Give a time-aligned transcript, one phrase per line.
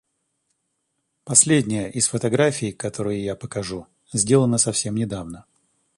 [1.25, 5.45] Последняя из фотографий, которые я покажу, сделана совсем недавно.